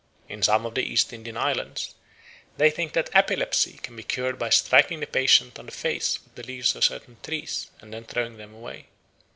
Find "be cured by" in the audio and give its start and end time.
3.95-4.49